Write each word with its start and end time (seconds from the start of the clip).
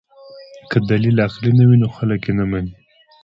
که 0.71 0.77
دلیل 0.89 1.15
عقلي 1.27 1.51
نه 1.57 1.63
وي 1.67 1.77
نو 1.81 1.87
خلک 1.95 2.21
یې 2.27 2.33
نه 2.39 2.45
مني. 2.51 2.73